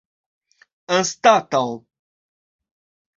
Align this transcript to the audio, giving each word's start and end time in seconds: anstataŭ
anstataŭ 0.95 1.63